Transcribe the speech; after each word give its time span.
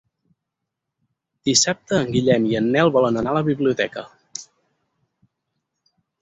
Dissabte 1.49 1.99
en 2.05 2.09
Guillem 2.15 2.47
i 2.53 2.57
en 2.61 2.71
Nel 2.77 2.89
volen 2.97 3.21
anar 3.21 3.35
a 3.35 3.39
la 3.39 3.45
biblioteca. 3.51 4.07